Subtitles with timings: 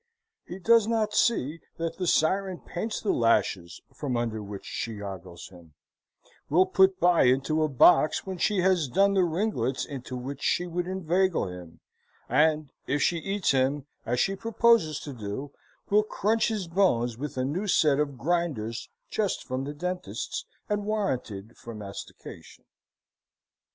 [0.47, 5.49] He does not see that the siren paints the lashes from under which she ogles
[5.49, 5.75] him;
[6.49, 10.65] will put by into a box when she has done the ringlets into which she
[10.65, 11.81] would inveigle him;
[12.27, 15.51] and if she eats him, as she proposes to do,
[15.91, 20.83] will crunch his bones with a new set of grinders just from the dentist's, and
[20.87, 22.65] warranted for mastication.